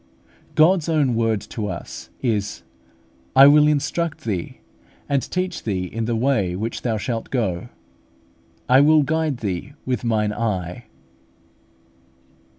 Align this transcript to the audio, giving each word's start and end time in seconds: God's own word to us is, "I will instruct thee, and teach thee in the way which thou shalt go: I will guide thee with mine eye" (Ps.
God's 0.55 0.89
own 0.89 1.13
word 1.13 1.41
to 1.41 1.67
us 1.67 2.09
is, 2.23 2.63
"I 3.35 3.45
will 3.45 3.67
instruct 3.67 4.21
thee, 4.23 4.57
and 5.07 5.21
teach 5.21 5.61
thee 5.61 5.83
in 5.83 6.05
the 6.05 6.15
way 6.15 6.55
which 6.55 6.81
thou 6.81 6.97
shalt 6.97 7.29
go: 7.29 7.69
I 8.67 8.81
will 8.81 9.03
guide 9.03 9.37
thee 9.41 9.73
with 9.85 10.03
mine 10.03 10.33
eye" 10.33 10.85
(Ps. 10.87 10.89